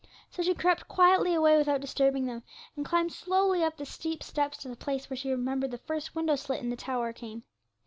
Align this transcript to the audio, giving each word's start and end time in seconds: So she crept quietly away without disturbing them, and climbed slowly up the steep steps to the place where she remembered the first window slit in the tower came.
So 0.31 0.41
she 0.41 0.55
crept 0.55 0.87
quietly 0.87 1.35
away 1.35 1.55
without 1.57 1.79
disturbing 1.79 2.25
them, 2.25 2.41
and 2.75 2.83
climbed 2.83 3.13
slowly 3.13 3.63
up 3.63 3.77
the 3.77 3.85
steep 3.85 4.23
steps 4.23 4.57
to 4.63 4.67
the 4.67 4.75
place 4.75 5.07
where 5.11 5.15
she 5.17 5.29
remembered 5.29 5.69
the 5.69 5.77
first 5.77 6.15
window 6.15 6.35
slit 6.35 6.59
in 6.59 6.71
the 6.71 6.75
tower 6.75 7.13
came. 7.13 7.43